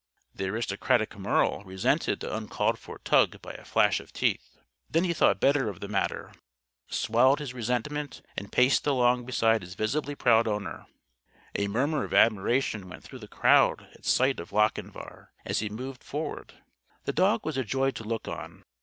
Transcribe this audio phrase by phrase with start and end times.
[0.33, 4.57] The aristocratic Merle resented the uncalled for tug by a flash of teeth.
[4.89, 6.31] Then he thought better of the matter,
[6.87, 10.87] swallowed his resentment and paced along beside his visibly proud owner.
[11.53, 16.03] A murmur of admiration went through the crowd at sight of Lochinvar as he moved
[16.03, 16.55] forward.
[17.05, 18.63] The dog was a joy to look on.